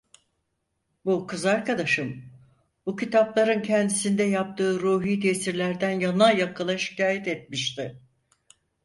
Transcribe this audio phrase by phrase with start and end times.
[1.05, 2.23] Bu kız arkadaşım
[2.85, 7.99] bu kitapların kendisinde yaptığı ruhî tesirlerden yana yakıla şikâyet etmişti.